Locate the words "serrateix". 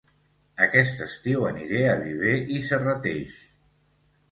2.73-3.39